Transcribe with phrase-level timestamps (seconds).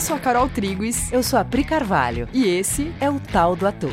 [0.00, 1.12] Eu sou a Carol Triguis.
[1.12, 2.26] Eu sou a Pri Carvalho.
[2.32, 3.92] E esse é o Tal do Ator.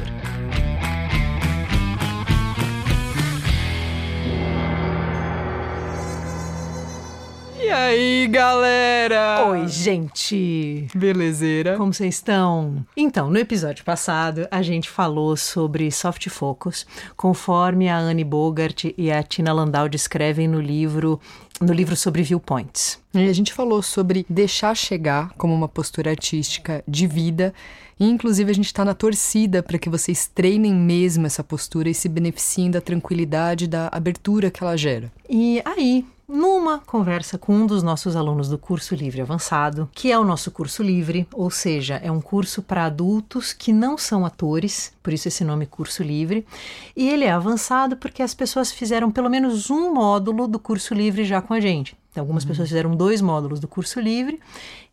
[7.67, 9.45] E aí, galera?
[9.49, 10.87] Oi, gente!
[10.95, 11.75] Belezeira?
[11.75, 12.85] Como vocês estão?
[12.95, 16.87] Então, no episódio passado, a gente falou sobre soft focus,
[17.17, 21.19] conforme a Anne Bogart e a Tina Landau descrevem no livro
[21.59, 23.01] no livro sobre viewpoints.
[23.13, 27.53] E a gente falou sobre deixar chegar como uma postura artística de vida.
[27.99, 31.93] E, inclusive, a gente está na torcida para que vocês treinem mesmo essa postura e
[31.93, 35.11] se beneficiem da tranquilidade, da abertura que ela gera.
[35.29, 40.19] E aí, numa conversa com um dos nossos alunos do curso livre avançado, que é
[40.19, 44.93] o nosso curso livre, ou seja, é um curso para adultos que não são atores,
[45.01, 46.45] por isso esse nome curso livre.
[46.95, 51.23] E ele é avançado porque as pessoas fizeram pelo menos um módulo do curso livre
[51.23, 51.95] já com a gente.
[52.11, 52.49] Então, algumas uhum.
[52.49, 54.39] pessoas fizeram dois módulos do curso livre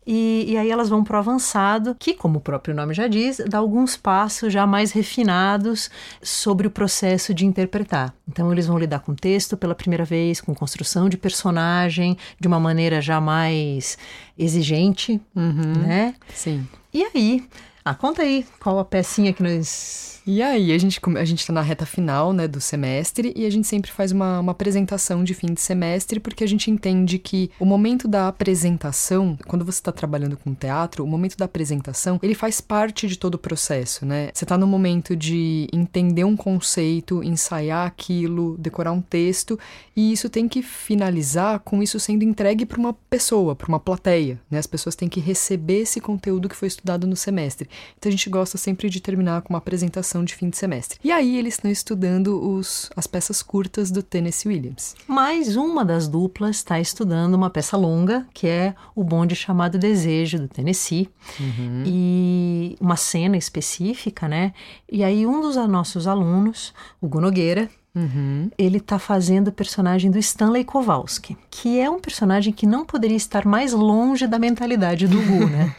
[0.06, 3.40] e, e, aí elas vão para o avançado, que, como o próprio nome já diz,
[3.48, 5.90] dá alguns passos já mais refinados
[6.22, 8.14] sobre o processo de interpretar.
[8.28, 12.60] Então eles vão lidar com texto pela primeira vez, com construção de personagem de uma
[12.60, 13.96] maneira já mais
[14.38, 15.72] exigente, uhum.
[15.86, 16.14] né?
[16.34, 16.66] Sim.
[16.92, 17.44] E aí,
[17.84, 21.52] ah, conta aí qual a pecinha que nós e aí, a gente, a gente tá
[21.52, 25.34] na reta final, né, do semestre e a gente sempre faz uma, uma apresentação de
[25.34, 29.92] fim de semestre porque a gente entende que o momento da apresentação, quando você está
[29.92, 34.30] trabalhando com teatro, o momento da apresentação, ele faz parte de todo o processo, né?
[34.32, 39.58] Você tá no momento de entender um conceito, ensaiar aquilo, decorar um texto
[39.94, 44.40] e isso tem que finalizar com isso sendo entregue para uma pessoa, para uma plateia,
[44.50, 44.58] né?
[44.58, 47.68] As pessoas têm que receber esse conteúdo que foi estudado no semestre.
[47.96, 50.98] Então a gente gosta sempre de terminar com uma apresentação de fim de semestre.
[51.02, 54.94] E aí eles estão estudando os, as peças curtas do Tennessee Williams.
[55.06, 60.38] Mais uma das duplas está estudando uma peça longa, que é o bonde chamado Desejo,
[60.38, 61.08] do Tennessee.
[61.38, 61.82] Uhum.
[61.86, 64.52] E uma cena específica, né?
[64.90, 68.50] E aí um dos nossos alunos, o Gunogueira, Uhum.
[68.58, 73.16] Ele está fazendo o personagem do Stanley Kowalski, que é um personagem que não poderia
[73.16, 75.74] estar mais longe da mentalidade do Gu, né?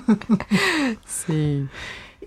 [1.06, 1.68] Sim.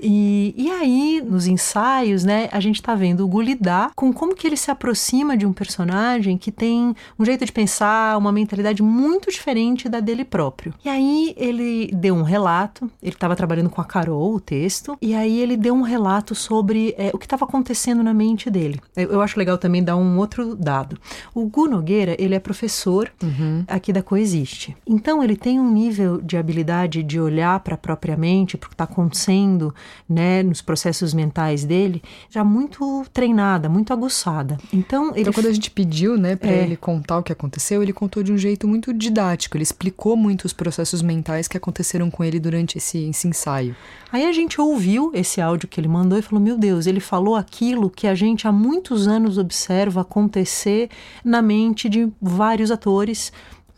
[0.02, 4.36] E, e aí, nos ensaios, né, a gente está vendo o Gu lidar com como
[4.36, 8.82] que ele se aproxima de um personagem que tem um jeito de pensar, uma mentalidade
[8.82, 10.74] muito diferente da dele próprio.
[10.84, 15.14] E aí ele deu um relato, ele estava trabalhando com a Carol, o texto, e
[15.14, 18.80] aí ele deu um relato sobre é, o que estava acontecendo na mente dele.
[18.96, 20.98] Eu, eu, acho legal também dar um outro dado.
[21.34, 23.64] O Gu Nogueira, ele é professor uhum.
[23.68, 24.76] aqui da Coexiste.
[24.86, 28.70] Então ele tem um nível de habilidade de olhar para a própria mente, para o
[28.70, 29.74] que está acontecendo
[30.08, 34.58] né, nos processos mentais dele, já muito treinada, muito aguçada.
[34.74, 36.64] Então, ele então quando a gente pediu, né, para é...
[36.64, 39.58] ele contar o que aconteceu, ele contou de um jeito muito didático.
[39.58, 43.76] Ele explicou muito os processos mentais que aconteceram com ele durante esse, esse ensaio.
[44.12, 47.36] Aí a gente ouviu esse áudio que ele mandou e falou: Meu Deus, ele falou
[47.36, 50.90] aquilo que a gente há muitos anos observa acontecer
[51.24, 53.32] na mente de vários atores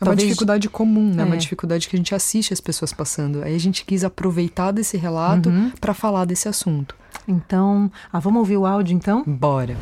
[0.06, 1.24] é uma dificuldade comum, né?
[1.24, 1.26] É.
[1.26, 3.44] Uma dificuldade que a gente assiste as pessoas passando.
[3.44, 5.72] Aí a gente quis aproveitar desse relato uhum.
[5.80, 6.96] para falar desse assunto.
[7.28, 9.24] Então, ah, vamos ouvir o áudio então?
[9.26, 9.78] Bora.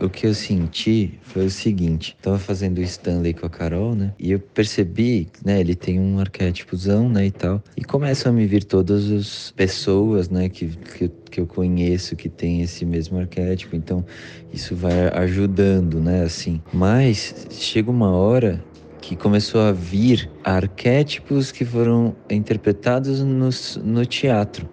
[0.00, 4.14] O que eu senti foi o seguinte: tava fazendo o Stanley com a Carol, né?
[4.18, 5.60] E eu percebi, né?
[5.60, 7.26] Ele tem um arquétipozão, né?
[7.26, 7.62] E tal.
[7.76, 10.48] E começam a me vir todas as pessoas, né?
[10.48, 13.76] Que, que, que eu conheço que tem esse mesmo arquétipo.
[13.76, 14.04] Então,
[14.50, 16.22] isso vai ajudando, né?
[16.22, 16.62] Assim.
[16.72, 18.64] Mas chega uma hora
[19.10, 23.50] que começou a vir arquétipos que foram interpretados no,
[23.82, 24.68] no teatro.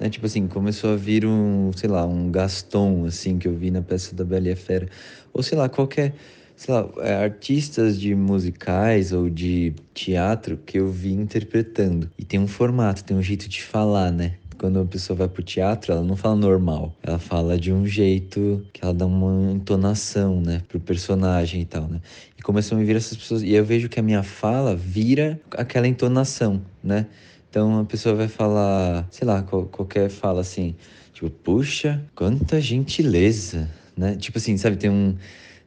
[0.00, 0.10] Né?
[0.10, 3.80] Tipo assim, começou a vir um, sei lá, um Gaston, assim, que eu vi na
[3.80, 4.88] peça da Bela e a Fera.
[5.32, 6.14] Ou sei lá, qualquer,
[6.56, 12.10] sei lá, é, artistas de musicais ou de teatro que eu vi interpretando.
[12.18, 14.34] E tem um formato, tem um jeito de falar, né?
[14.60, 16.94] Quando uma pessoa vai pro teatro, ela não fala normal.
[17.02, 21.88] Ela fala de um jeito que ela dá uma entonação, né, pro personagem e tal,
[21.88, 21.98] né?
[22.36, 23.42] E começam a me vir essas pessoas.
[23.42, 27.06] E eu vejo que a minha fala vira aquela entonação, né?
[27.48, 30.74] Então a pessoa vai falar, sei lá, qualquer fala assim,
[31.14, 33.66] tipo, puxa, quanta gentileza,
[33.96, 34.14] né?
[34.14, 35.16] Tipo assim, sabe, tem um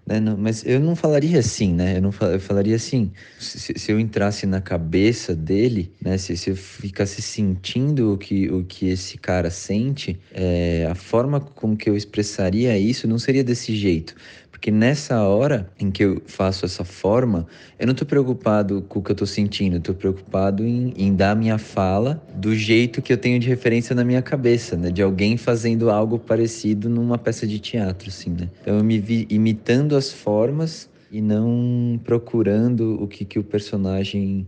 [0.06, 0.20] né?
[0.20, 1.98] Não, mas eu não falaria assim, né?
[1.98, 6.18] Eu, não fal, eu falaria assim, se, se, eu entrasse na cabeça dele, né?
[6.18, 11.40] Se, se eu ficasse sentindo o que, o que esse cara sente, é, a forma
[11.40, 14.16] como que eu expressaria isso não seria desse jeito.
[14.64, 17.46] Porque nessa hora em que eu faço essa forma,
[17.78, 21.14] eu não estou preocupado com o que eu estou sentindo, eu estou preocupado em, em
[21.14, 24.90] dar minha fala do jeito que eu tenho de referência na minha cabeça, né?
[24.90, 28.48] De alguém fazendo algo parecido numa peça de teatro, assim, né?
[28.62, 34.48] Então eu me vi imitando as formas e não procurando o que, que o personagem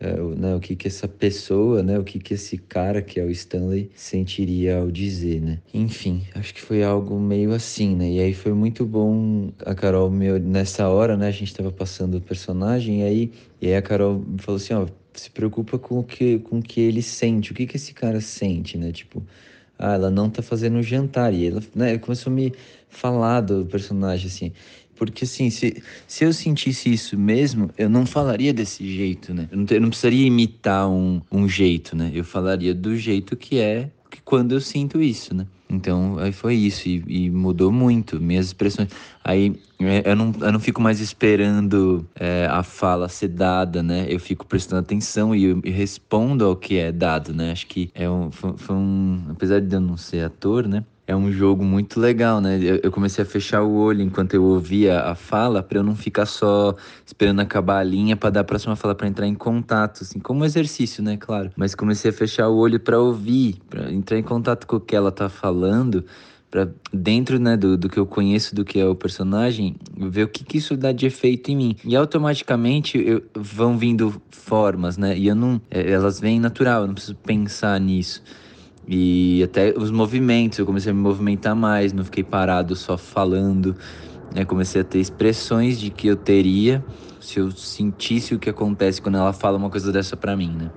[0.00, 3.24] é, né, o que que essa pessoa, né, o que que esse cara que é
[3.24, 5.58] o Stanley sentiria ao dizer, né?
[5.74, 8.08] Enfim, acho que foi algo meio assim, né?
[8.08, 11.26] E aí foi muito bom a Carol meu nessa hora, né?
[11.26, 14.86] A gente tava passando o personagem e aí e aí a Carol falou assim, ó,
[15.12, 18.20] se preocupa com o que com o que ele sente, o que que esse cara
[18.20, 18.92] sente, né?
[18.92, 19.22] Tipo,
[19.78, 22.52] ah, ela não tá fazendo jantar e ela, né, começou a me
[22.88, 24.52] falar do personagem assim.
[24.98, 29.48] Porque, assim, se, se eu sentisse isso mesmo, eu não falaria desse jeito, né?
[29.50, 32.10] Eu não, eu não precisaria imitar um, um jeito, né?
[32.12, 35.46] Eu falaria do jeito que é que quando eu sinto isso, né?
[35.70, 38.88] Então, aí foi isso, e, e mudou muito minhas expressões.
[39.22, 44.06] Aí é, eu não, eu não fico mais esperando é, a fala ser dada, né?
[44.08, 47.52] Eu fico prestando atenção e, respondo ao que é dado, né?
[47.52, 49.26] Acho que é um, foi, foi um.
[49.30, 50.84] Apesar de eu não ser ator, né?
[51.08, 52.60] É um jogo muito legal, né?
[52.82, 56.26] Eu, comecei a fechar o olho enquanto eu ouvia a fala para eu não ficar
[56.26, 60.18] só esperando acabar a linha para dar a próxima fala para entrar em contato, assim,
[60.18, 61.50] como exercício, né, claro.
[61.56, 64.94] Mas comecei a fechar o olho para ouvir, para entrar em contato com o que
[64.94, 66.04] ela tá falando,
[66.50, 70.28] para dentro, né, do, do que eu conheço do que é o personagem, ver o
[70.28, 71.76] que, que isso dá de efeito em mim.
[71.86, 75.16] E automaticamente eu, vão vindo formas, né?
[75.16, 78.22] E eu não, é, elas vêm natural, eu não preciso pensar nisso.
[78.90, 83.76] E até os movimentos, eu comecei a me movimentar mais, não fiquei parado só falando.
[84.34, 84.46] Né?
[84.46, 86.82] Comecei a ter expressões de que eu teria
[87.20, 90.70] se eu sentisse o que acontece quando ela fala uma coisa dessa para mim, né?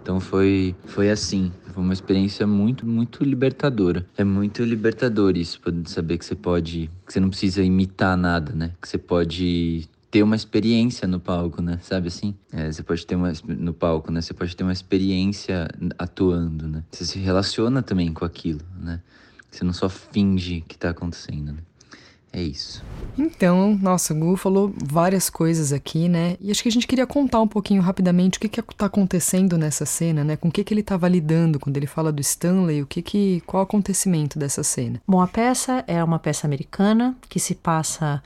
[0.00, 4.06] Então foi, foi assim, foi uma experiência muito, muito libertadora.
[4.16, 8.72] É muito libertador isso, saber que você pode, que você não precisa imitar nada, né?
[8.80, 11.78] Que você pode ter uma experiência no palco, né?
[11.82, 12.34] Sabe assim?
[12.52, 14.20] É, você pode ter uma no palco, né?
[14.20, 15.68] Você pode ter uma experiência
[15.98, 16.82] atuando, né?
[16.90, 19.00] Você se relaciona também com aquilo, né?
[19.50, 21.58] Você não só finge que tá acontecendo, né?
[22.32, 22.84] É isso.
[23.18, 26.36] Então, nossa, o Gu falou várias coisas aqui, né?
[26.40, 29.58] E acho que a gente queria contar um pouquinho rapidamente o que que tá acontecendo
[29.58, 30.36] nessa cena, né?
[30.36, 33.42] Com o que que ele estava lidando quando ele fala do Stanley, o que que
[33.46, 35.02] qual o acontecimento dessa cena?
[35.06, 38.22] Bom, a peça é uma peça americana que se passa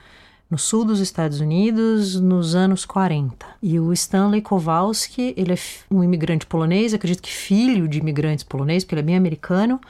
[0.50, 3.46] no sul dos Estados Unidos nos anos 40.
[3.62, 5.58] E o Stanley Kowalski, ele é
[5.90, 9.80] um imigrante polonês, acredito que filho de imigrantes poloneses, porque ele é bem americano,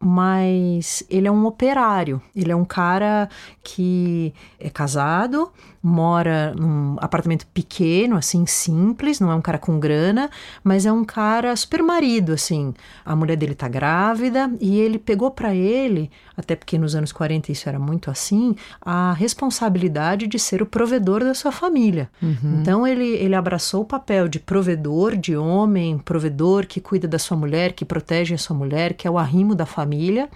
[0.00, 2.22] mas ele é um operário.
[2.34, 3.28] Ele é um cara
[3.62, 5.52] que é casado,
[5.82, 10.30] mora num apartamento pequeno, assim, simples, não é um cara com grana,
[10.64, 12.72] mas é um cara super marido, assim.
[13.04, 17.52] A mulher dele tá grávida e ele pegou para ele, até porque nos anos 40
[17.52, 22.10] isso era muito assim, a responsabilidade de ser o provedor da sua família.
[22.22, 22.60] Uhum.
[22.60, 27.36] Então ele, ele abraçou o papel de provedor, de homem, provedor que cuida da sua
[27.36, 30.28] mulher, que protege a sua mulher, que é o arrimo da família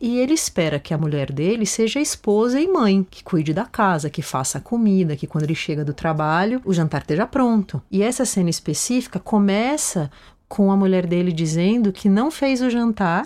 [0.00, 4.08] e ele espera que a mulher dele seja esposa e mãe, que cuide da casa,
[4.08, 7.82] que faça a comida, que quando ele chega do trabalho o jantar esteja pronto.
[7.90, 10.10] E essa cena específica começa
[10.48, 13.24] com a mulher dele dizendo que não fez o jantar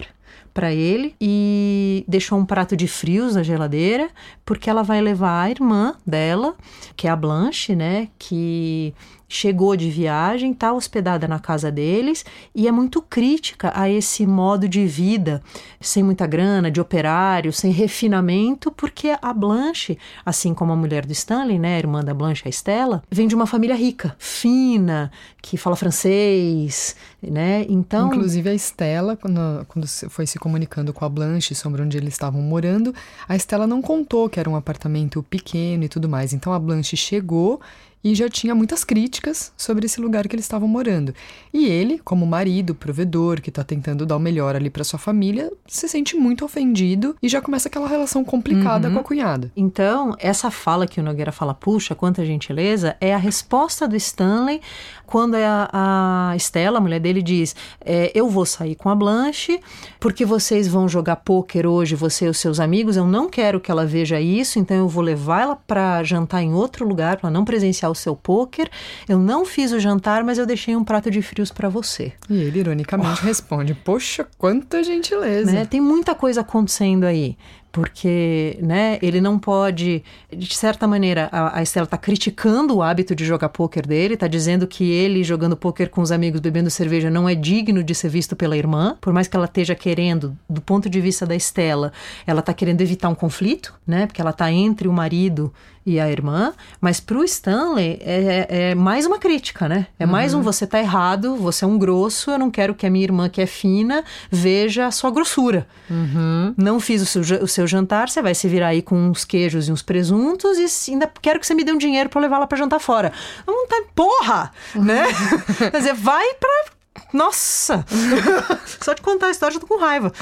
[0.55, 4.09] para ele e deixou um prato de frios na geladeira,
[4.47, 6.55] porque ela vai levar a irmã dela,
[6.97, 8.95] que é a Blanche, né, que
[9.35, 14.69] chegou de viagem, está hospedada na casa deles e é muito crítica a esse modo
[14.69, 15.43] de vida,
[15.81, 21.13] sem muita grana, de operário, sem refinamento, porque a Blanche, assim como a mulher do
[21.13, 25.11] Stanley, né, a irmã da Blanche, a Estela, vem de uma família rica, fina,
[25.43, 27.67] que fala francês, né?
[27.69, 32.15] Então, inclusive a Estela, quando, quando foi se comunicando com a Blanche sobre onde eles
[32.15, 32.95] estavam morando,
[33.29, 36.33] a Estela não contou que era um apartamento pequeno e tudo mais.
[36.33, 37.61] Então a Blanche chegou
[38.05, 41.15] e já tinha muitas críticas sobre esse lugar que eles estavam morando.
[41.53, 45.51] E ele, como marido, provedor, que está tentando dar o melhor ali para sua família,
[45.67, 48.95] se sente muito ofendido e já começa aquela relação complicada uhum.
[48.95, 49.51] com a cunhada.
[49.57, 54.61] Então, essa fala que o Nogueira fala, puxa, quanta gentileza, é a resposta do Stanley
[55.07, 59.61] quando a, a Estela, a mulher dele, diz: é, Eu vou sair com a Blanche,
[60.01, 62.97] porque vocês vão jogar pôquer hoje, você e os seus amigos.
[62.97, 66.53] Eu não quero que ela veja isso, então eu vou levar ela para jantar em
[66.53, 68.71] outro lugar, para não presenciar o seu pôquer.
[69.09, 72.13] Eu não fiz o jantar, mas eu deixei um prato de frios para você.
[72.29, 73.27] E ele, ironicamente, oh.
[73.27, 75.51] responde: Poxa, quanta gentileza.
[75.51, 75.65] Né?
[75.65, 77.37] Tem muita coisa acontecendo aí
[77.75, 83.17] porque né, ele não pode, de certa maneira, a, a Estela está criticando o hábito
[83.17, 87.11] de jogar pôquer dele, está dizendo que ele jogando pôquer com os amigos, bebendo cerveja,
[87.11, 90.61] não é digno de ser visto pela irmã, por mais que ela esteja querendo, do
[90.61, 91.93] ponto de vista da Estela,
[92.25, 95.53] ela está querendo evitar um conflito, né, porque ela está entre o marido
[95.87, 99.87] e a irmã, mas para o Stanley é, é, é, mais uma crítica, né?
[99.99, 100.11] É uhum.
[100.11, 103.05] mais um você tá errado, você é um grosso, eu não quero que a minha
[103.05, 105.67] irmã que é fina veja a sua grossura.
[105.91, 106.55] Uhum.
[106.57, 109.25] Não fiz o seu, o seu seu jantar, você vai se virar aí com uns
[109.25, 112.39] queijos e uns presuntos e ainda quero que você me dê um dinheiro para levar
[112.39, 113.13] lá para jantar fora.
[113.47, 115.07] Não tá, porra, né?
[115.71, 116.65] Quer dizer, vai para
[117.13, 117.85] nossa!
[118.81, 120.13] Só de contar a história, já tô com raiva.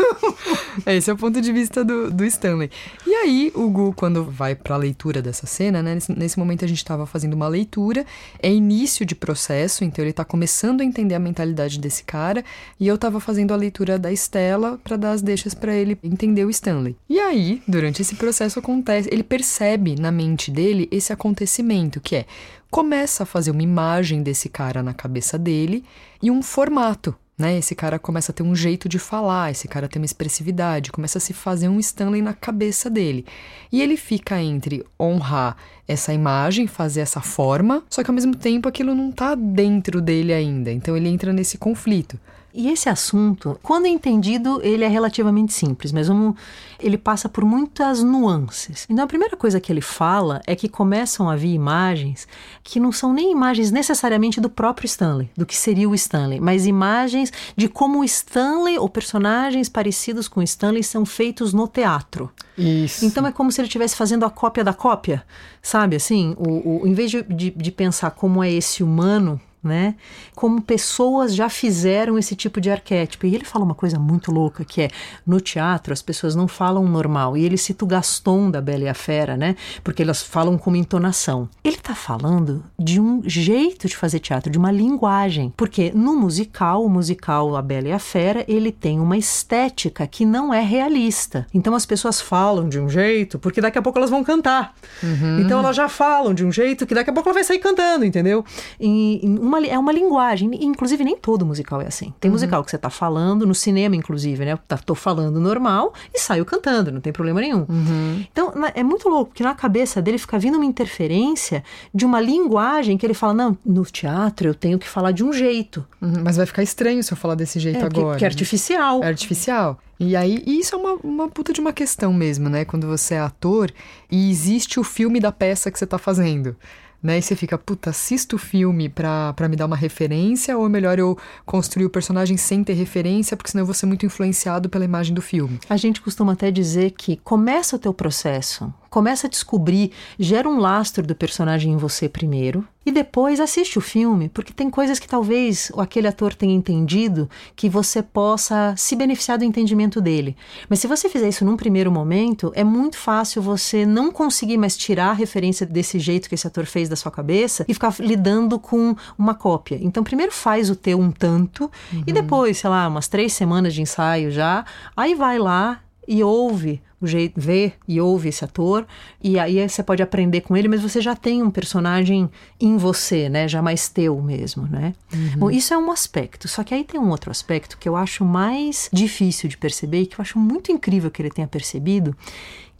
[0.86, 2.70] Esse é o ponto de vista do, do Stanley.
[3.06, 5.94] E aí, o Gu, quando vai pra leitura dessa cena, né?
[5.94, 8.06] Nesse, nesse momento a gente tava fazendo uma leitura,
[8.42, 12.44] é início de processo, então ele tá começando a entender a mentalidade desse cara,
[12.80, 16.44] e eu tava fazendo a leitura da Estela para dar as deixas para ele entender
[16.44, 16.96] o Stanley.
[17.08, 22.26] E aí, durante esse processo acontece, ele percebe na mente dele esse acontecimento, que é
[22.74, 25.84] começa a fazer uma imagem desse cara na cabeça dele
[26.20, 27.14] e um formato.
[27.38, 27.56] Né?
[27.56, 31.18] Esse cara começa a ter um jeito de falar, esse cara tem uma expressividade, começa
[31.18, 33.24] a se fazer um Stanley na cabeça dele.
[33.70, 38.68] E ele fica entre honrar essa imagem, fazer essa forma, só que ao mesmo tempo
[38.68, 40.72] aquilo não está dentro dele ainda.
[40.72, 42.18] Então ele entra nesse conflito.
[42.56, 46.36] E esse assunto, quando entendido, ele é relativamente simples, mas vamos,
[46.78, 48.86] ele passa por muitas nuances.
[48.88, 52.28] Então, a primeira coisa que ele fala é que começam a vir imagens
[52.62, 56.64] que não são nem imagens necessariamente do próprio Stanley, do que seria o Stanley, mas
[56.64, 62.30] imagens de como o Stanley ou personagens parecidos com o Stanley são feitos no teatro.
[62.56, 63.04] Isso.
[63.04, 65.24] Então é como se ele estivesse fazendo a cópia da cópia,
[65.60, 65.96] sabe?
[65.96, 69.94] Assim, o, o, em vez de, de, de pensar como é esse humano né?
[70.34, 73.26] Como pessoas já fizeram esse tipo de arquétipo.
[73.26, 74.88] E ele fala uma coisa muito louca, que é,
[75.26, 77.36] no teatro as pessoas não falam normal.
[77.36, 79.56] E ele cita o Gaston da Bela e a Fera, né?
[79.82, 81.48] Porque elas falam com entonação.
[81.62, 85.52] Ele está falando de um jeito de fazer teatro, de uma linguagem.
[85.56, 90.24] Porque no musical, o musical A Bela e a Fera, ele tem uma estética que
[90.24, 91.46] não é realista.
[91.54, 94.74] Então as pessoas falam de um jeito, porque daqui a pouco elas vão cantar.
[95.02, 95.40] Uhum.
[95.40, 98.04] Então elas já falam de um jeito que daqui a pouco ela vai sair cantando,
[98.04, 98.44] entendeu?
[98.80, 100.50] E, uma uma, é uma linguagem.
[100.64, 102.12] Inclusive, nem todo musical é assim.
[102.20, 102.34] Tem uhum.
[102.34, 104.58] musical que você tá falando, no cinema, inclusive, né?
[104.68, 107.66] Tá, tô falando normal e saio cantando, não tem problema nenhum.
[107.68, 108.24] Uhum.
[108.30, 111.62] Então, é muito louco, porque na cabeça dele fica vindo uma interferência
[111.94, 115.32] de uma linguagem que ele fala: não, no teatro eu tenho que falar de um
[115.32, 115.86] jeito.
[116.00, 116.22] Uhum.
[116.24, 118.12] Mas vai ficar estranho se eu falar desse jeito é, agora.
[118.12, 119.02] Que, que é artificial.
[119.02, 119.78] É artificial.
[119.98, 122.64] E aí, e isso é uma, uma puta de uma questão mesmo, né?
[122.64, 123.72] Quando você é ator
[124.10, 126.56] e existe o filme da peça que você tá fazendo
[127.04, 127.18] né?
[127.18, 130.68] E você fica, puta, assisto o filme pra, pra me dar uma referência, ou é
[130.70, 134.70] melhor eu construir o personagem sem ter referência, porque senão eu vou ser muito influenciado
[134.70, 135.60] pela imagem do filme.
[135.68, 140.60] A gente costuma até dizer que começa o teu processo começa a descobrir, gera um
[140.60, 145.08] lastro do personagem em você primeiro e depois assiste o filme, porque tem coisas que
[145.08, 150.36] talvez aquele ator tenha entendido que você possa se beneficiar do entendimento dele.
[150.68, 154.76] Mas se você fizer isso num primeiro momento, é muito fácil você não conseguir mais
[154.76, 158.60] tirar a referência desse jeito que esse ator fez da sua cabeça e ficar lidando
[158.60, 159.76] com uma cópia.
[159.82, 162.04] Então, primeiro faz o teu um tanto uhum.
[162.06, 164.64] e depois, sei lá, umas três semanas de ensaio já,
[164.96, 168.86] aí vai lá e ouve o jeito, vê e ouve esse ator,
[169.22, 173.28] e aí você pode aprender com ele, mas você já tem um personagem em você,
[173.28, 173.46] né?
[173.46, 174.94] Já mais teu mesmo, né?
[175.12, 175.38] Uhum.
[175.38, 176.48] Bom, isso é um aspecto.
[176.48, 180.06] Só que aí tem um outro aspecto que eu acho mais difícil de perceber e
[180.06, 182.16] que eu acho muito incrível que ele tenha percebido,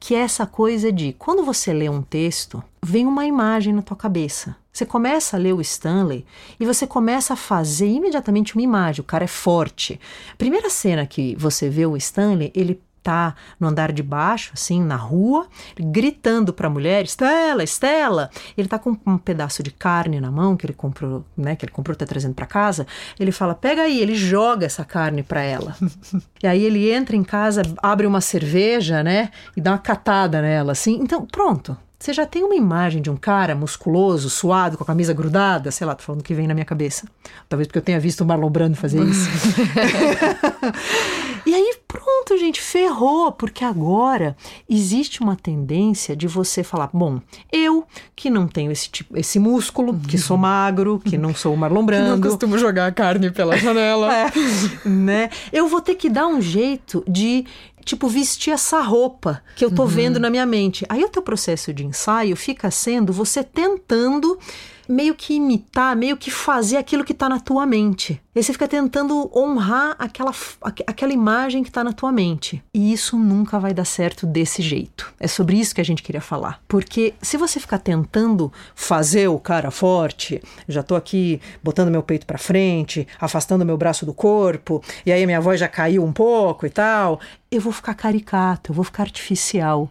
[0.01, 3.97] que é essa coisa de quando você lê um texto, vem uma imagem na tua
[3.97, 4.57] cabeça.
[4.73, 6.27] Você começa a ler o Stanley
[6.59, 9.01] e você começa a fazer imediatamente uma imagem.
[9.01, 10.01] O cara é forte.
[10.37, 14.97] Primeira cena que você vê o Stanley, ele tá no andar de baixo, assim, na
[14.97, 15.47] rua,
[15.79, 18.31] gritando para a mulher: Estela, Estela.
[18.57, 21.55] Ele tá com um pedaço de carne na mão que ele comprou, né?
[21.55, 22.87] Que ele comprou, tá trazendo para casa.
[23.21, 25.77] Ele fala: pega aí, ele joga essa carne para ela.
[26.43, 29.31] e aí ele entra em casa, abre uma cerveja, né?
[29.55, 30.99] E dá uma catada nela, assim.
[31.01, 31.77] Então, pronto.
[32.05, 35.87] Você já tem uma imagem de um cara musculoso, suado, com a camisa grudada, sei
[35.87, 37.09] lá, tô falando que vem na minha cabeça.
[37.49, 39.27] Talvez porque eu tenha visto o Marlon Brando fazer isso.
[41.47, 44.37] e aí, pronto, gente, ferrou, porque agora
[44.69, 47.21] existe uma tendência de você falar: bom,
[47.53, 47.87] eu
[48.17, 51.85] que não tenho esse tipo, esse músculo, que sou magro, que não sou o Marlon
[51.87, 52.05] Brando.
[52.15, 54.13] Que não costumo jogar carne pela janela.
[54.13, 55.31] é, né?
[55.53, 57.47] Eu vou ter que dar um jeito de
[57.85, 59.89] tipo, vestir essa roupa que eu tô uhum.
[59.89, 60.85] vendo na minha mente.
[60.89, 64.39] Aí o teu processo de ensaio fica sendo você tentando
[64.89, 68.21] meio que imitar, meio que fazer aquilo que está na tua mente.
[68.35, 72.63] E você fica tentando honrar aquela, aquela imagem que está na tua mente.
[72.75, 75.15] E isso nunca vai dar certo desse jeito.
[75.21, 76.61] É sobre isso que a gente queria falar.
[76.67, 82.27] Porque se você ficar tentando fazer o cara forte, já tô aqui botando meu peito
[82.27, 86.67] para frente, afastando meu braço do corpo, e aí minha voz já caiu um pouco
[86.67, 89.89] e tal, eu vou ficar caricato, eu vou ficar artificial.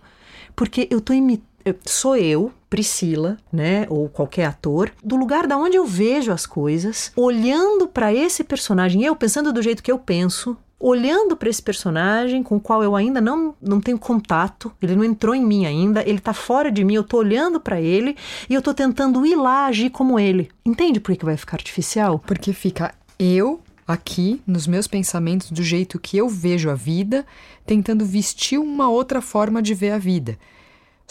[0.55, 1.52] Porque eu tô imitando
[1.86, 7.12] sou eu, Priscila, né, ou qualquer ator, do lugar da onde eu vejo as coisas,
[7.15, 12.43] olhando para esse personagem, eu pensando do jeito que eu penso, olhando para esse personagem
[12.43, 16.01] com o qual eu ainda não, não tenho contato, ele não entrou em mim ainda,
[16.01, 18.17] ele está fora de mim, eu estou olhando para ele
[18.50, 20.50] e eu estou tentando ir lá agir como ele.
[20.65, 22.20] Entende por que vai ficar artificial?
[22.20, 27.25] Porque fica eu aqui nos meus pensamentos do jeito que eu vejo a vida,
[27.65, 30.38] tentando vestir uma outra forma de ver a vida.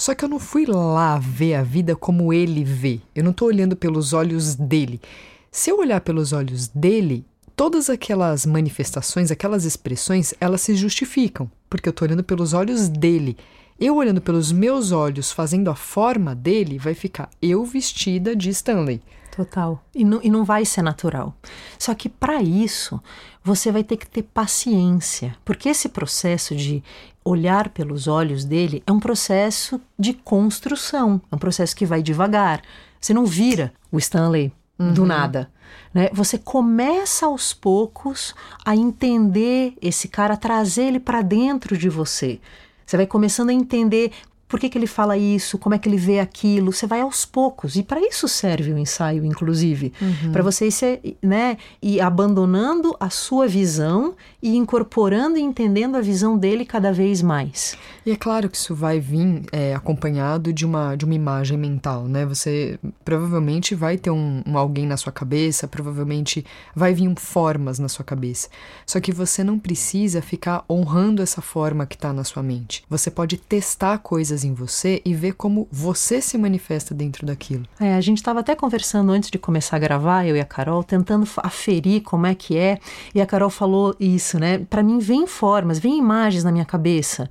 [0.03, 2.99] Só que eu não fui lá ver a vida como ele vê.
[3.15, 5.01] Eu não estou olhando pelos olhos dele.
[5.49, 11.89] Se eu olhar pelos olhos dele, todas aquelas manifestações, aquelas expressões, elas se justificam, porque
[11.89, 13.37] eu estou olhando pelos olhos dele.
[13.79, 19.01] Eu olhando pelos meus olhos, fazendo a forma dele, vai ficar eu vestida de Stanley.
[19.35, 19.83] Total.
[19.95, 21.35] E não, e não vai ser natural.
[21.79, 23.03] Só que para isso,
[23.43, 26.85] você vai ter que ter paciência, porque esse processo de
[27.25, 32.61] olhar pelos olhos dele é um processo de construção, é um processo que vai devagar.
[33.01, 34.93] Você não vira o Stanley uhum.
[34.93, 35.51] do nada.
[35.95, 36.11] Né?
[36.13, 38.35] Você começa aos poucos
[38.65, 42.39] a entender esse cara, trazer ele para dentro de você.
[42.85, 44.13] Você vai começando a entender
[44.53, 46.75] por que, que ele fala isso, como é que ele vê aquilo.
[46.75, 47.75] Você vai aos poucos.
[47.75, 49.95] E para isso serve o ensaio, inclusive.
[49.99, 50.31] Uhum.
[50.31, 56.37] Para você ir, né, ir abandonando a sua visão e incorporando e entendendo a visão
[56.37, 57.79] dele cada vez mais.
[58.05, 62.07] E é claro que isso vai vir é, acompanhado de uma, de uma imagem mental,
[62.07, 62.27] né?
[62.27, 66.45] Você provavelmente vai ter um, um alguém na sua cabeça, provavelmente
[66.77, 68.51] vai vir formas na sua cabeça.
[68.85, 72.85] Só que você não precisa ficar honrando essa forma que está na sua mente.
[72.91, 77.65] Você pode testar coisas em você e ver como você se manifesta dentro daquilo.
[77.81, 80.83] É, a gente estava até conversando antes de começar a gravar, eu e a Carol,
[80.83, 82.79] tentando aferir como é que é,
[83.15, 84.59] e a Carol falou isso, né?
[84.59, 87.29] Para mim vem formas, vem imagens na minha cabeça.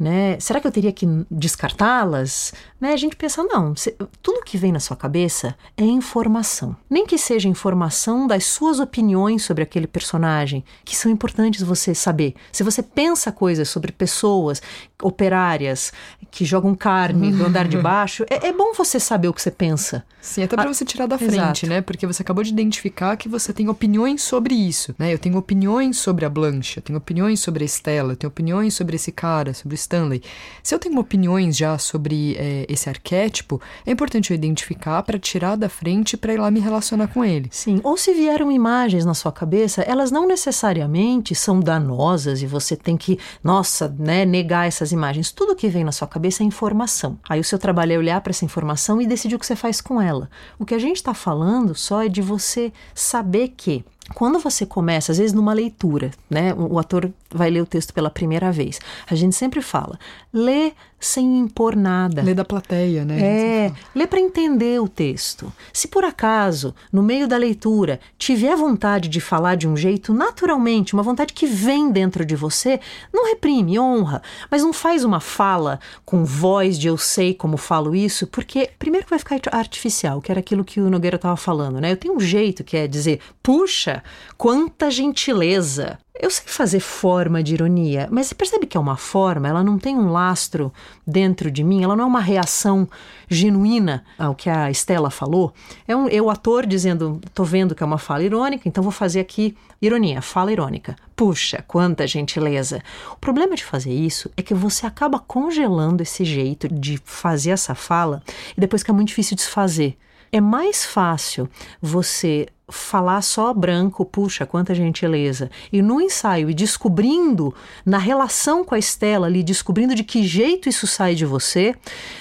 [0.00, 0.40] Né?
[0.40, 2.54] Será que eu teria que descartá-las?
[2.80, 2.94] Né?
[2.94, 3.74] A gente pensa, não,
[4.22, 6.74] tudo que vem na sua cabeça é informação.
[6.88, 12.34] Nem que seja informação das suas opiniões sobre aquele personagem, que são importantes você saber.
[12.50, 14.62] Se você pensa coisas sobre pessoas
[15.02, 15.92] operárias
[16.30, 19.50] que jogam carne do andar de baixo, é, é bom você saber o que você
[19.50, 20.02] pensa.
[20.20, 21.66] Sim, até para ah, você tirar da frente, Exato.
[21.66, 21.80] né?
[21.80, 25.12] Porque você acabou de identificar que você tem opiniões sobre isso, né?
[25.12, 28.74] Eu tenho opiniões sobre a Blanche, eu tenho opiniões sobre a Estela, eu tenho opiniões
[28.74, 30.22] sobre esse cara, sobre o Stanley.
[30.62, 35.56] Se eu tenho opiniões já sobre é, esse arquétipo, é importante eu identificar para tirar
[35.56, 37.48] da frente para ir lá me relacionar com ele.
[37.50, 42.76] Sim, ou se vieram imagens na sua cabeça, elas não necessariamente são danosas e você
[42.76, 45.32] tem que, nossa, né, negar essas imagens.
[45.32, 47.18] Tudo que vem na sua cabeça é informação.
[47.28, 49.80] Aí o seu trabalho é olhar para essa informação e decidir o que você faz
[49.80, 50.30] com ela.
[50.58, 55.12] O que a gente está falando só é de você saber que quando você começa,
[55.12, 56.52] às vezes numa leitura, né?
[56.54, 58.80] O, ator vai ler o texto pela primeira vez.
[59.08, 59.98] A gente sempre fala,
[60.32, 62.22] lê sem impor nada.
[62.22, 63.18] Lê da plateia, né?
[63.20, 65.50] É, lê para entender o texto.
[65.72, 70.92] Se por acaso, no meio da leitura, tiver vontade de falar de um jeito naturalmente,
[70.92, 72.78] uma vontade que vem dentro de você,
[73.12, 77.94] não reprime, honra, mas não faz uma fala com voz de eu sei como falo
[77.94, 81.80] isso, porque primeiro que vai ficar artificial, que era aquilo que o Nogueira estava falando,
[81.80, 81.92] né?
[81.92, 84.02] Eu tenho um jeito que é dizer, puxa,
[84.36, 85.98] quanta gentileza!
[86.22, 89.78] Eu sei fazer forma de ironia, mas você percebe que é uma forma, ela não
[89.78, 90.70] tem um lastro
[91.06, 92.86] dentro de mim, ela não é uma reação
[93.26, 95.54] genuína ao que a Estela falou.
[95.88, 99.20] É um eu ator dizendo, tô vendo que é uma fala irônica, então vou fazer
[99.20, 100.94] aqui ironia, fala irônica.
[101.16, 102.82] Puxa, quanta gentileza.
[103.12, 107.74] O problema de fazer isso é que você acaba congelando esse jeito de fazer essa
[107.74, 108.22] fala
[108.54, 109.96] e depois fica muito difícil desfazer.
[110.32, 111.48] É mais fácil
[111.80, 115.50] você falar só branco, puxa, quanta gentileza.
[115.72, 120.68] E no ensaio, e descobrindo, na relação com a Estela ali, descobrindo de que jeito
[120.68, 121.74] isso sai de você,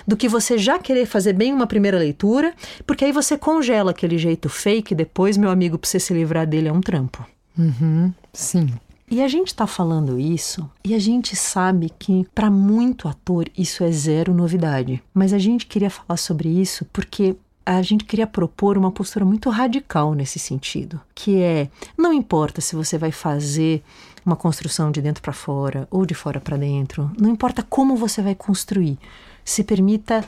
[0.08, 2.54] do que você já querer fazer bem uma primeira leitura,
[2.86, 6.68] porque aí você congela aquele jeito fake, depois, meu amigo, para você se livrar dele
[6.68, 7.26] é um trampo.
[7.58, 8.70] Uhum, sim.
[9.12, 13.84] E a gente está falando isso e a gente sabe que para muito ator isso
[13.84, 15.02] é zero novidade.
[15.12, 17.36] Mas a gente queria falar sobre isso porque
[17.78, 22.76] a gente queria propor uma postura muito radical nesse sentido, que é não importa se
[22.76, 23.84] você vai fazer
[24.26, 28.24] uma construção de dentro para fora ou de fora para dentro, não importa como você
[28.24, 28.98] vai construir,
[29.46, 30.26] se permita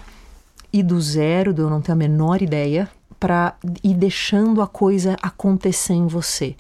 [0.72, 2.88] ir do zero, do eu não ter a menor ideia,
[3.20, 6.56] para ir deixando a coisa acontecer em você.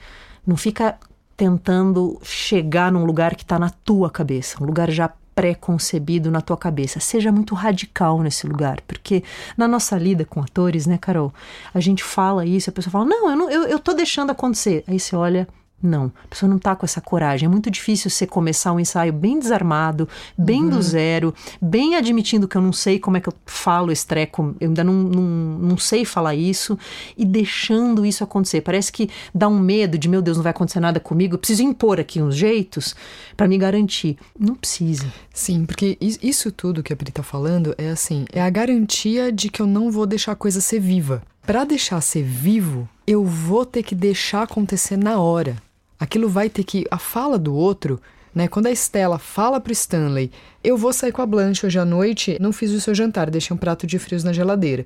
[0.46, 0.98] Não fica
[1.38, 6.58] tentando chegar num lugar que está na tua cabeça, um lugar já pré-concebido na tua
[6.58, 7.00] cabeça.
[7.00, 9.24] Seja muito radical nesse lugar, porque
[9.58, 11.34] na nossa lida com atores, né, Carol,
[11.74, 14.84] a gente fala isso, a pessoa fala: "Não, eu não eu, eu tô deixando acontecer".
[14.88, 15.48] Aí você olha
[15.82, 17.48] Não, a pessoa não está com essa coragem.
[17.48, 20.70] É muito difícil você começar um ensaio bem desarmado, bem uhum.
[20.70, 24.56] do zero, bem admitindo que eu não sei como é que eu falo esse treco,
[24.60, 25.24] eu ainda não, não,
[25.60, 26.78] não sei falar isso,
[27.17, 28.62] e deixando isso acontecer.
[28.62, 31.63] Parece que dá um medo de, meu Deus, não vai acontecer nada comigo, eu preciso
[31.63, 32.96] impor aqui uns jeitos
[33.36, 34.17] para me garantir.
[34.39, 35.12] Não precisa.
[35.34, 39.50] Sim, porque isso tudo que a Pri está falando é assim, é a garantia de
[39.50, 41.24] que eu não vou deixar a coisa ser viva.
[41.41, 45.58] Para deixar ser vivo, eu vou ter que deixar acontecer na hora
[46.02, 46.86] aquilo vai ter que.
[46.90, 48.02] A fala do outro,
[48.34, 48.48] né?
[48.48, 50.32] Quando a Estela fala pro Stanley,
[50.64, 53.54] eu vou sair com a Blanche hoje à noite, não fiz o seu jantar, deixei
[53.54, 54.84] um prato de frios na geladeira.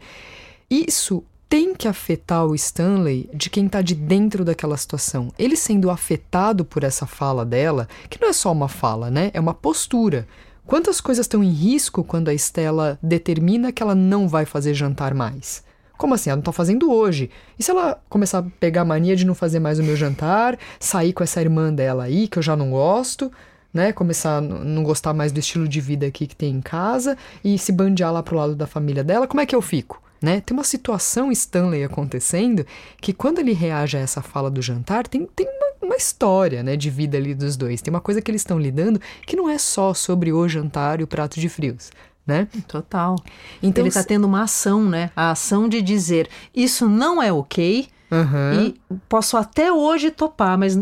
[0.69, 5.31] Isso tem que afetar o Stanley de quem está de dentro daquela situação.
[5.39, 9.31] Ele sendo afetado por essa fala dela, que não é só uma fala, né?
[9.33, 10.27] É uma postura.
[10.65, 15.13] Quantas coisas estão em risco quando a Estela determina que ela não vai fazer jantar
[15.13, 15.63] mais?
[15.97, 16.29] Como assim?
[16.29, 17.29] Ela não tá fazendo hoje.
[17.57, 20.57] E se ela começar a pegar a mania de não fazer mais o meu jantar,
[20.79, 23.31] sair com essa irmã dela aí, que eu já não gosto,
[23.73, 23.91] né?
[23.91, 27.57] Começar a não gostar mais do estilo de vida aqui que tem em casa e
[27.57, 30.01] se bandear lá pro lado da família dela, como é que eu fico?
[30.21, 30.41] Né?
[30.41, 32.65] Tem uma situação Stanley acontecendo
[33.01, 36.77] que quando ele reage a essa fala do jantar, tem, tem uma, uma história né,
[36.77, 37.81] de vida ali dos dois.
[37.81, 41.03] Tem uma coisa que eles estão lidando que não é só sobre o jantar e
[41.03, 41.91] o prato de frios
[42.25, 42.47] né?
[42.67, 43.15] Total.
[43.61, 45.11] Então ele está tendo uma ação, né?
[45.15, 48.61] A ação de dizer isso não é ok uhum.
[48.61, 48.75] e
[49.07, 50.79] posso até hoje topar, mas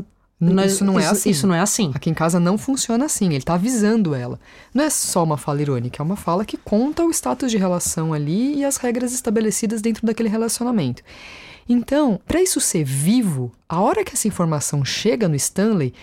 [0.52, 1.30] nós, isso não é assim.
[1.30, 1.92] Isso não é assim.
[1.96, 3.28] Aqui em casa não funciona assim.
[3.28, 4.40] Ele está avisando ela.
[4.74, 8.14] Não é só uma fala irônica, é uma fala que conta o status de relação
[8.14, 11.02] ali e as regras estabelecidas dentro daquele relacionamento.
[11.68, 15.94] Então, para isso ser vivo, a hora que essa informação chega no Stanley,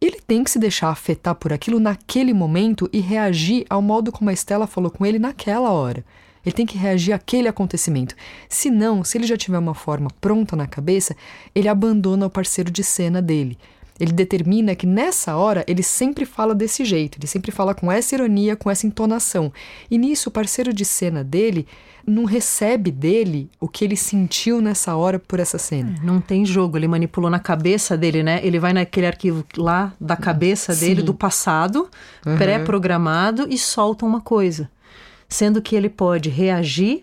[0.00, 4.30] ele tem que se deixar afetar por aquilo naquele momento e reagir ao modo como
[4.30, 6.04] a Estela falou com ele naquela hora.
[6.46, 8.14] Ele tem que reagir àquele acontecimento.
[8.48, 11.16] Se não, se ele já tiver uma forma pronta na cabeça,
[11.54, 13.58] ele abandona o parceiro de cena dele.
[13.98, 18.14] Ele determina que nessa hora ele sempre fala desse jeito, ele sempre fala com essa
[18.14, 19.52] ironia, com essa entonação.
[19.90, 21.66] E nisso o parceiro de cena dele
[22.06, 25.94] não recebe dele o que ele sentiu nessa hora por essa cena.
[26.00, 28.40] É, não tem jogo, ele manipulou na cabeça dele, né?
[28.42, 30.86] Ele vai naquele arquivo lá da cabeça Sim.
[30.86, 31.88] dele, do passado,
[32.24, 32.36] uhum.
[32.36, 34.70] pré-programado, e solta uma coisa.
[35.28, 37.02] Sendo que ele pode reagir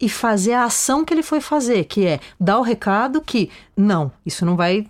[0.00, 4.10] e fazer a ação que ele foi fazer, que é dar o recado que não,
[4.24, 4.86] isso não vai,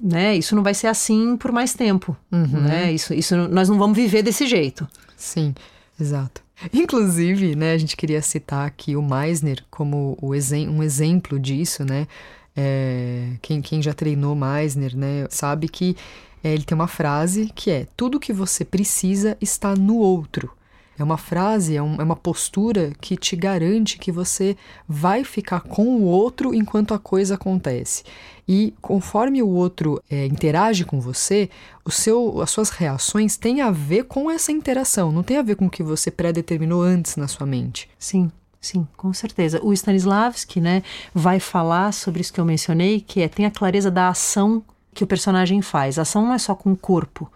[0.00, 0.36] né?
[0.36, 2.60] Isso não vai ser assim por mais tempo, uhum.
[2.60, 2.92] né?
[2.92, 4.86] Isso, isso nós não vamos viver desse jeito.
[5.16, 5.54] Sim,
[6.00, 6.42] exato.
[6.72, 11.84] Inclusive, né, a gente queria citar aqui o Meisner como o exem um exemplo disso,
[11.84, 12.06] né?
[12.54, 15.96] É, quem, quem já treinou Meisner, né, sabe que
[16.44, 20.50] é, ele tem uma frase que é: tudo que você precisa está no outro.
[20.98, 25.60] É uma frase, é, um, é, uma postura que te garante que você vai ficar
[25.60, 28.04] com o outro enquanto a coisa acontece.
[28.46, 31.48] E conforme o outro é, interage com você,
[31.84, 35.56] o seu, as suas reações têm a ver com essa interação, não tem a ver
[35.56, 37.88] com o que você pré-determinou antes na sua mente.
[37.98, 38.30] Sim.
[38.60, 39.60] Sim, com certeza.
[39.60, 43.90] O Stanislavski, né, vai falar sobre isso que eu mencionei, que é tem a clareza
[43.90, 44.62] da ação
[44.94, 45.98] que o personagem faz.
[45.98, 47.28] A ação não é só com o corpo,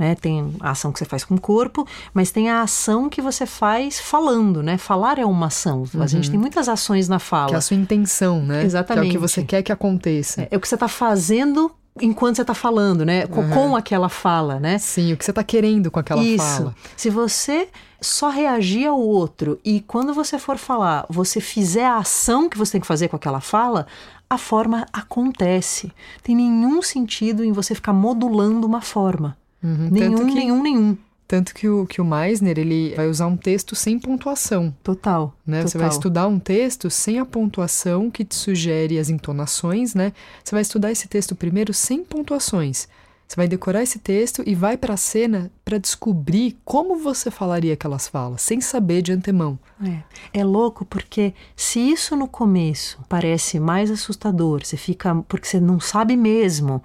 [0.00, 0.14] né?
[0.14, 3.44] Tem a ação que você faz com o corpo, mas tem a ação que você
[3.44, 4.78] faz falando, né?
[4.78, 5.84] Falar é uma ação.
[5.94, 6.02] Uhum.
[6.02, 6.30] A gente uhum.
[6.30, 7.48] tem muitas ações na fala.
[7.48, 8.64] Que é a sua intenção, né?
[8.64, 9.02] Exatamente.
[9.02, 10.40] Que é o que você quer que aconteça.
[10.40, 13.26] É, é o que você está fazendo enquanto você está falando, né?
[13.26, 13.50] Com, uhum.
[13.50, 14.78] com, aquela fala, né?
[14.78, 16.38] Sim, o que você está querendo com aquela Isso.
[16.38, 16.74] fala.
[16.96, 17.68] Se você
[18.00, 22.72] só reagir ao outro e quando você for falar, você fizer a ação que você
[22.72, 23.86] tem que fazer com aquela fala,
[24.30, 25.92] a forma acontece.
[26.22, 29.36] Tem nenhum sentido em você ficar modulando uma forma.
[29.62, 30.98] Uhum, nenhum, que, nenhum, nenhum.
[31.26, 34.74] Tanto que o, que o Meisner, ele vai usar um texto sem pontuação.
[34.82, 35.32] Total.
[35.46, 35.58] Né?
[35.58, 35.70] Total.
[35.70, 40.12] Você vai estudar um texto sem a pontuação que te sugere as entonações, né?
[40.42, 42.88] Você vai estudar esse texto primeiro sem pontuações.
[43.30, 47.74] Você vai decorar esse texto e vai para a cena para descobrir como você falaria
[47.74, 49.56] aquelas falas, sem saber de antemão.
[49.80, 50.40] É.
[50.40, 55.78] é louco porque se isso no começo parece mais assustador, você fica porque você não
[55.78, 56.82] sabe mesmo,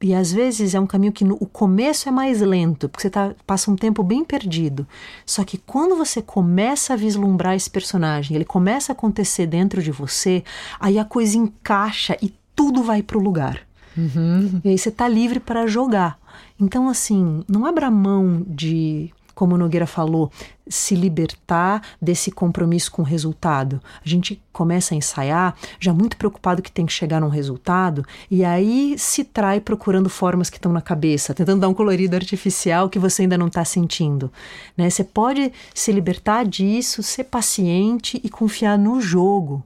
[0.00, 3.10] e às vezes é um caminho que no, o começo é mais lento, porque você
[3.10, 4.86] tá, passa um tempo bem perdido.
[5.26, 9.90] Só que quando você começa a vislumbrar esse personagem, ele começa a acontecer dentro de
[9.90, 10.44] você,
[10.78, 13.60] aí a coisa encaixa e tudo vai para o lugar.
[13.96, 14.60] Uhum.
[14.62, 16.16] E aí você tá livre para jogar.
[16.60, 20.32] Então, assim, não abra mão de como o Nogueira falou,
[20.68, 23.80] se libertar desse compromisso com o resultado.
[24.04, 28.44] A gente começa a ensaiar já muito preocupado que tem que chegar num resultado e
[28.44, 32.98] aí se trai procurando formas que estão na cabeça, tentando dar um colorido artificial que
[32.98, 34.28] você ainda não está sentindo.
[34.76, 34.90] Né?
[34.90, 39.62] Você pode se libertar disso, ser paciente e confiar no jogo,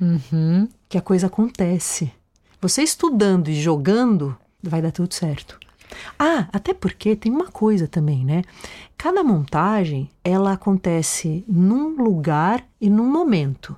[0.00, 0.68] uhum.
[0.88, 2.10] que a coisa acontece.
[2.60, 5.61] Você estudando e jogando vai dar tudo certo.
[6.18, 8.42] Ah, até porque tem uma coisa também, né?
[8.96, 13.76] Cada montagem ela acontece num lugar e num momento,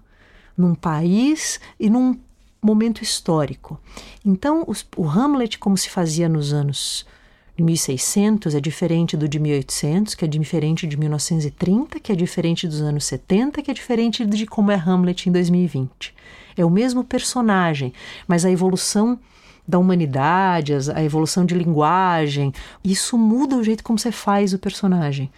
[0.56, 2.18] num país e num
[2.60, 3.78] momento histórico.
[4.24, 7.06] Então, os, o Hamlet, como se fazia nos anos
[7.56, 12.66] de 1600, é diferente do de 1800, que é diferente de 1930, que é diferente
[12.66, 16.14] dos anos 70, que é diferente de como é Hamlet em 2020.
[16.56, 17.92] É o mesmo personagem,
[18.26, 19.18] mas a evolução
[19.66, 25.30] da humanidade, a evolução de linguagem, isso muda o jeito como você faz o personagem.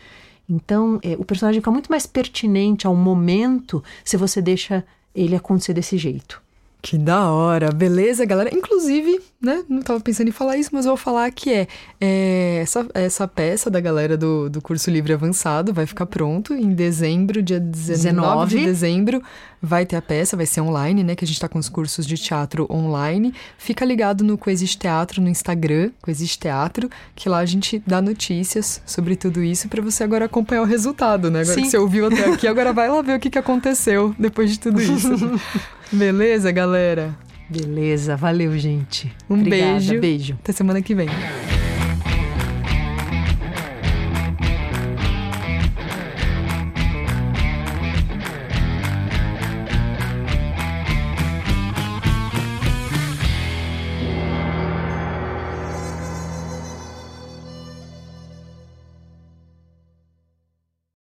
[0.49, 4.85] Então, é, o personagem fica muito mais pertinente ao momento se você deixa
[5.15, 6.41] ele acontecer desse jeito.
[6.87, 8.49] Que da hora, beleza, galera?
[8.55, 11.67] Inclusive, né, não tava pensando em falar isso, mas eu vou falar que é,
[12.01, 16.73] é essa, essa peça da galera do, do curso livre avançado vai ficar pronto em
[16.73, 19.21] dezembro, dia 19, 19 de dezembro,
[19.61, 22.07] vai ter a peça, vai ser online, né, que a gente tá com os cursos
[22.07, 23.35] de teatro online.
[23.59, 28.81] Fica ligado no Coexiste Teatro no Instagram, Coexiste Teatro, que lá a gente dá notícias
[28.87, 31.41] sobre tudo isso para você agora acompanhar o resultado, né?
[31.41, 31.63] Agora Sim.
[31.63, 34.61] que você ouviu até aqui, agora vai lá ver o que, que aconteceu depois de
[34.61, 35.11] tudo isso.
[35.93, 37.17] Beleza, galera?
[37.49, 39.13] Beleza, valeu, gente.
[39.31, 40.01] Um Obrigada, beijo.
[40.01, 40.39] Beijo.
[40.43, 41.09] Até semana que vem.